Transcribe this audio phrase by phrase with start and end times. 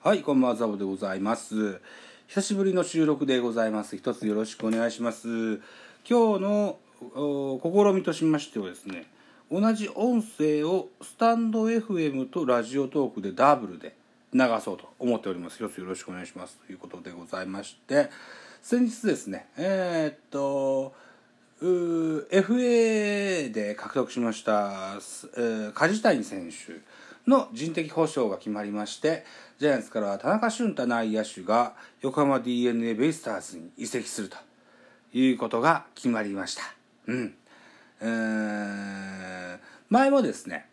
[0.00, 1.80] はい、こんばんは、ザボでございます。
[2.28, 3.96] 久しぶりの収録でございます。
[3.96, 5.56] 一つよろしくお願いします。
[6.08, 9.06] 今日の試みとしましてはですね、
[9.50, 13.96] 同じ音声をスタンド FM とラジオトークでダブルで
[14.32, 15.56] 流そうと思っております。
[15.56, 16.58] 一つよろしくお願いします。
[16.64, 18.08] ということでございまして、
[18.62, 20.94] 先日ですね、えーっと、
[21.60, 25.00] FA で獲得しました、
[25.36, 26.80] えー梶谷選手
[27.26, 29.24] の人的保障が決まりまして
[29.58, 34.36] ジャイアンツからは田中俊太内野手が横浜 d n a ベイスターズに移籍すると
[35.12, 36.62] いうことが決まりました。
[37.06, 37.34] うん。
[38.00, 39.58] えー
[39.90, 40.66] 前もですね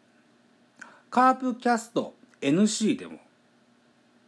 [1.10, 3.20] カープキャスト NC でも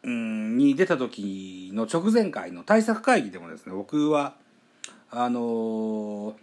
[0.03, 4.35] うんに出た時の直前回の対策会議でもですね僕は
[5.11, 6.33] あのー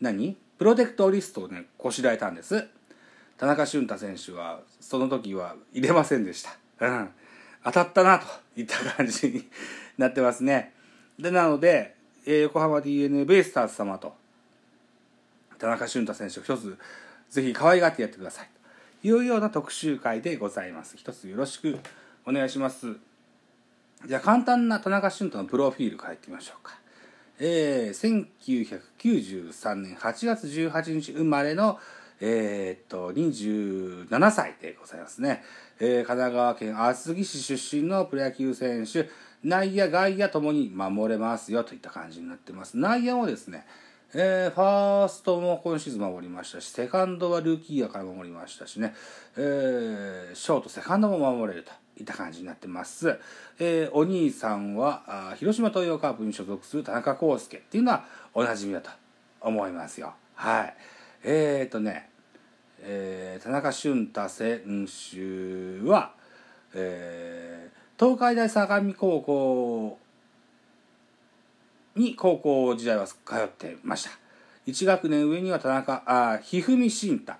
[0.00, 0.36] 何？
[0.58, 2.68] プロテクトリストをねこしらえたんです。
[3.38, 6.50] 田中俊太選手はその時は入れませんでした。
[6.80, 7.08] うん。
[7.64, 9.48] 当たったなといった感じに
[9.96, 10.74] なってますね。
[11.18, 11.94] でなので、
[12.26, 14.14] えー横浜 d n a ベイスターズ様と
[15.58, 16.76] 田中俊太選手を一つ
[17.30, 18.48] ぜひ可愛がってやってください
[19.02, 19.08] と。
[19.08, 20.96] いうような特集会でございます。
[20.96, 21.78] 一つよろしく
[22.26, 22.96] お願いします。
[24.06, 26.78] じゃあ簡単な田中俊太のプロフィールからいってみましょうか。
[27.40, 28.26] えー、
[28.98, 31.78] 1993年8月18日生まれの
[32.20, 35.42] えーっと27歳でございますね、
[35.80, 39.08] えー神奈川県厚木市出身のプロ野球選手
[39.44, 42.76] 内野外野ともに守れますよといった感じになってます。
[42.76, 43.64] 内野もですね
[44.14, 48.94] えーファーストも今シーズン守りましたしセカンドはルーキーヤから守りましたしね、
[49.36, 53.18] えーショートセカンドも守れるといった感じになってます、
[53.58, 58.90] えーお兄さんはあ広島東洋カープに所属する田中康介っていうのはおなじみだと
[59.40, 60.14] 思いますよ。
[60.34, 60.74] はい。
[61.22, 62.08] えー、とね、
[62.80, 66.12] えー田中俊太選手は、
[66.74, 69.98] えー東海大相模高校
[71.96, 74.10] に高校時代は通ってました。
[74.68, 77.32] 1学年上には田中あ一二三慎太、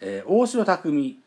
[0.00, 1.18] えー大城匠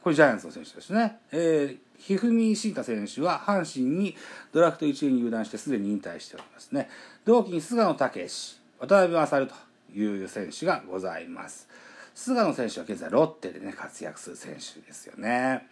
[0.00, 4.14] これジャイアンツの選手ですね、えー、一二三慎太選手は阪神に
[4.52, 6.88] ドラフト1位に入団してすでに引退しておりますね。
[7.24, 9.54] 同期に菅野武史渡辺勝と
[9.92, 11.68] いう選手がございます。
[12.14, 15.66] 菅野選手は現在ロッテでね活躍する選手ですよね。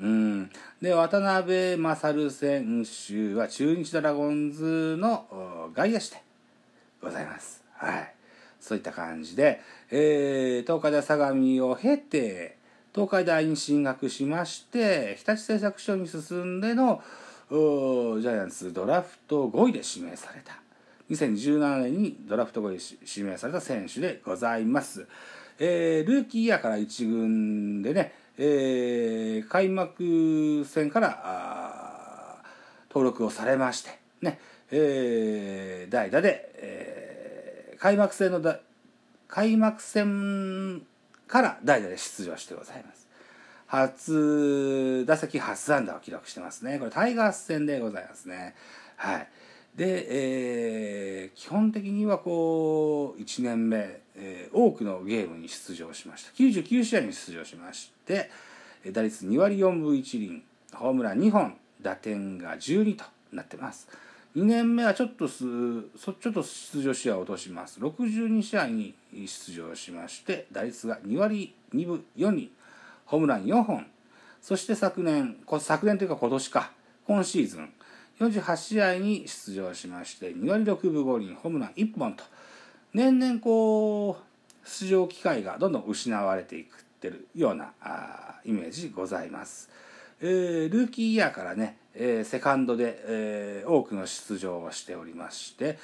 [0.00, 0.50] うん、
[0.82, 6.22] で渡辺勝選手は中日ドラゴンズの外野手で
[7.00, 7.62] ございます。
[7.74, 8.12] はい、
[8.60, 9.60] そういった感じで、
[9.90, 12.56] えー東海大相模を経て
[12.92, 17.02] 東海大に進学しまして日立製作所に進んでの
[17.50, 20.63] ジャイアンツドラフト5位で指名された。
[21.10, 25.06] 2017年にドラフト5位で指名された選手でございます。
[25.58, 32.42] えールーキーイヤーから1軍でね、えー開幕戦から
[32.88, 34.38] 登録をされましてね、
[34.70, 38.60] えー代打で、えー開幕戦のだ
[39.28, 40.82] 開幕戦
[41.26, 43.04] から代打で出場してございます。
[43.66, 46.78] 初打席初安打を記録してますね。
[46.78, 48.54] これタイガース戦でございますね。
[48.96, 49.28] はい。
[49.76, 56.32] で、えー基本的にはこう1年目、えー多くのゲームに出場しました。
[56.32, 58.30] 99試合に出場しまして
[58.92, 60.42] 打率2割4分1厘
[60.72, 63.88] ホームラン2本打点が12となってます。
[64.36, 67.80] 2年目はちょっとすちょっと出場試合を落とします。
[67.80, 72.50] 62試合に出場しまして打率が2割2分4厘
[73.06, 73.86] ホームラン4本。
[74.40, 76.72] そして昨年昨年というか今年か。
[77.06, 77.70] 今シーズン
[78.20, 82.24] 48試合に出場しまして2割6分5厘ホームラン1本と
[82.92, 89.68] 年々こう出場機会がどんどん失われていくってるようなあイメージございます。
[90.20, 95.78] えールーキーイヤーからね、えーセカンドで、えー多くの出場をしておりまして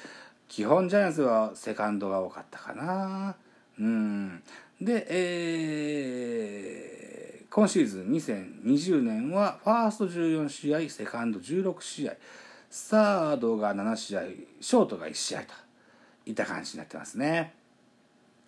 [0.47, 3.35] 基本ジャイアンツはセカンドが多かったかな
[3.79, 4.41] うん
[4.79, 12.13] で、えー今シーズン2020年はファースト14試合セカンド16試合
[12.69, 14.21] サードが7試合
[14.61, 15.47] ショートが1試合と
[16.25, 17.53] いった感じになってますね。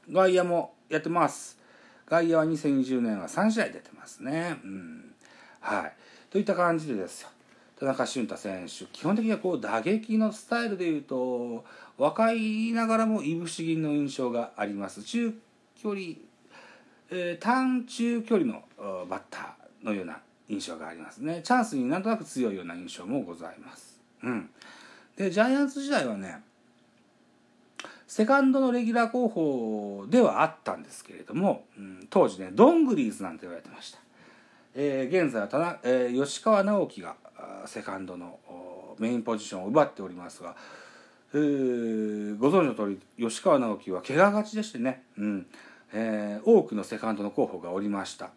[0.09, 1.59] 外野もやってます。
[2.07, 4.55] 外野は2020年は3試合出てますね。
[4.63, 5.13] うん。
[5.59, 5.93] はい。
[6.29, 7.29] といった感じでですよ。
[7.77, 11.65] 田中俊太選手基本的にはこう打撃のスタイルでいうと
[11.97, 15.03] 若いながらもいぶし銀の印象があります。
[15.03, 15.37] 中
[15.75, 16.05] 距離、
[17.11, 18.63] え短中距離の
[19.09, 20.19] バッターのような
[20.49, 21.41] 印象がありますね。
[21.43, 23.99] チャンスになんとなく強いような印象もございます。
[24.23, 24.49] うん。
[25.15, 26.41] でジャイアンツ時代はね
[28.07, 33.99] セカンドのレギュラー候補ではあったんですけれども、うん当時ねドングリーズなんて言われてました。
[34.75, 37.15] えー、現在は田中、えー、吉川直樹が
[37.65, 38.39] セカンドの
[38.99, 40.55] メインポジションを奪っておりますが、
[41.33, 45.45] えー、ご存知の通り吉川直樹は怪我がちでしてね、うん。
[45.93, 48.31] えー、多くのセカンドの候補がおりました。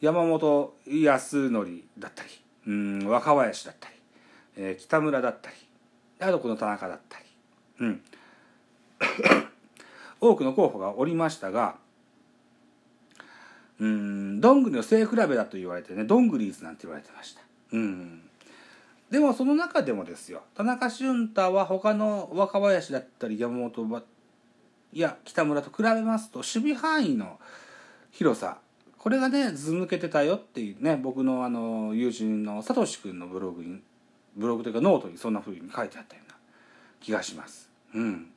[0.00, 2.30] 山本康則だったり、
[2.66, 3.94] うん、若林だったり、
[4.56, 5.56] えー、北村だったり
[6.20, 7.24] あとこの田中だったり、
[7.80, 8.02] うん、
[10.20, 11.76] 多くの候補がおりましたが
[13.78, 17.40] うんどんぐりの背比べだと言われてねどんぐりーズなんて言われてました。
[17.72, 18.22] うん。
[19.10, 23.84] でもその中でもですよ田中俊太は他の若林だったり山本
[24.92, 27.38] いや北村と比べますと守備範囲の
[28.10, 28.58] 広さ
[28.98, 33.80] これがねず抜けてたよっていうね僕のあの友人のさとし君のブログに
[34.36, 36.36] ブログというかノートにそんな風に書いてあったような
[37.00, 37.68] 気がします。
[37.94, 38.30] うん、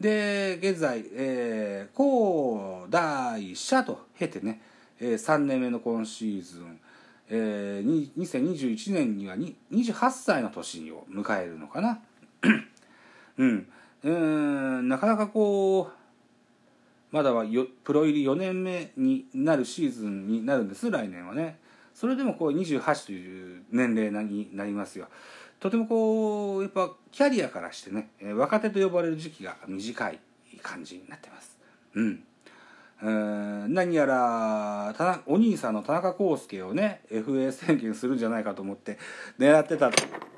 [0.00, 4.60] で現在、えー、高大社と経てね、
[4.98, 6.80] えー、3年目の今シーズン
[7.34, 11.98] えー、2021年には28歳の年を迎えるのかな。
[13.38, 13.66] うん、
[14.04, 16.02] うんなかなかこう
[17.12, 21.60] まだはよプロ入り4年目になるシーズンになるんです来年はね。
[21.94, 25.08] それでもこう28という年齢になりますよ。
[25.60, 30.18] とてもこうやっぱキャリアからしてね若手と呼ばれる時期が短い
[30.62, 31.58] 感じになってます。
[31.94, 32.24] うん。
[33.74, 38.96] 何やらお兄さんの田中康介をね FA 宣言するんじゃないかと思って
[39.38, 39.90] 狙ってた、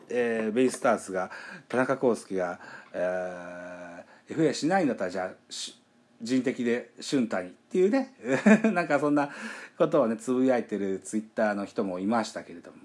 [0.09, 1.31] えー、ベイスターズが
[1.69, 2.59] 田中康介が、
[2.95, 5.31] えー、FA しないんだったらじゃあ
[6.23, 8.15] 人的で俊太にっていうね。
[8.73, 9.31] なんかそんな
[9.77, 12.79] ことをねつぶやいてるツイッターの人もいましたけれども、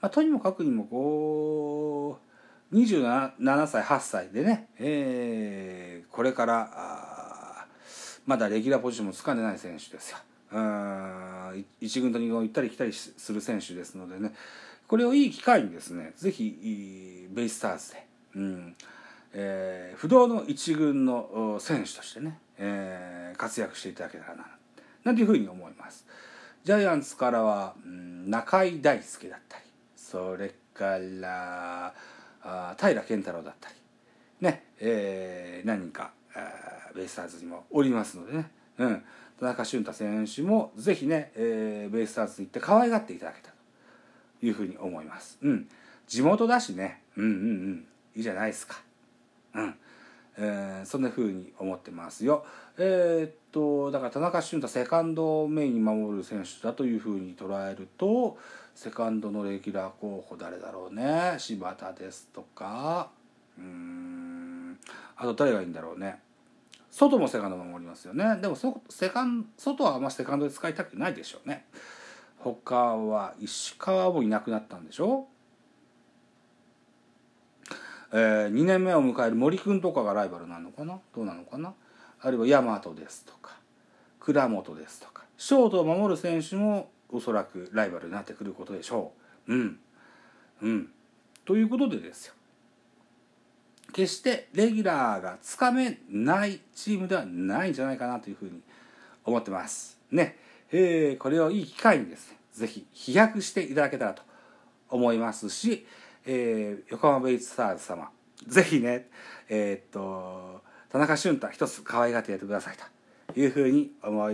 [0.00, 2.18] まあ、とにもかくにもこ
[2.72, 7.66] う27歳8歳でね、えー、これから
[8.26, 10.18] まだレギュラーポジションもつかんでない選手ですよ。
[10.52, 14.34] うん1軍と2軍を行ったり来たりする選手ですのでね。
[14.88, 18.76] これをいい機会にですねぜひベイスターズで、うん
[19.32, 24.46] えー、不動の1軍の選手としてね、えー、活躍していただけたらな
[25.04, 26.06] なんていうふうに思います。
[26.64, 29.64] ジャイアンツからは、うん、中井大輔だったり
[29.96, 31.94] それから
[32.42, 33.74] あ平健太郎だったり
[34.40, 36.12] ね、えー、何人か
[36.94, 39.02] ベイスターズにもおりますのでね、うん、
[39.38, 45.38] 田中俊太選手もぜひね、えー、ベイスターズに行って可愛がっていただけたというふうに思います。
[45.42, 45.68] うん、
[46.06, 47.86] 地元だしね、うんうんうん、
[48.16, 48.80] いいじゃないですか。
[49.54, 49.74] うん。
[50.38, 52.46] えー、そんなふうに思ってますよ。
[52.78, 58.38] えー、っとだから田中俊太セカンドをメインに守る選手だというふうに捉えると
[58.74, 61.34] セカンドのレギュラー候補誰だろうね？
[61.38, 63.10] 柴田ですとか。
[63.58, 64.78] うん。
[65.16, 66.20] あと誰がいいんだろうね？
[66.90, 68.36] 外もセカンド守りますよね。
[68.40, 68.56] でも
[68.88, 71.66] セカン外はあんまセカンドで使いたくないでしょうね。
[72.38, 75.26] 他は石川もいなくなったんでしょ？
[78.12, 80.98] えー、2年目を迎える森君とかがライバルなのかな？
[81.14, 81.74] どうなのかな？
[82.20, 83.56] あるいは大和ですとか
[84.18, 89.12] 倉本ですとかショートを守る選手もおそらくライバルになってくることでしょ
[89.48, 89.54] う。
[89.54, 89.78] うん。
[90.62, 90.90] うん。
[91.44, 92.34] ということでですよ。
[93.92, 98.60] 決してレギュラーがつかめないチームではないんじゃないかなというふうに
[99.24, 99.98] 思ってます。
[100.12, 100.36] ね。
[100.70, 104.22] えー、これをいい機会にですね、ぜひ飛躍していただけたらと
[104.88, 105.86] 思いますし、
[106.26, 108.10] えー、横浜ベイスターズ様、
[108.46, 109.08] ぜひね、
[109.48, 112.76] えー、っと、田中俊太一つ可愛がってやってください
[113.32, 114.32] というふうに思っ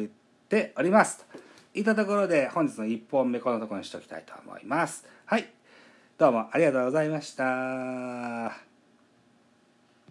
[0.49, 1.25] ております。
[1.25, 5.05] といったところで本日の1本目このところにしておきたいと思います。
[5.27, 5.53] はい。
[6.17, 8.76] どうもありがとうございました。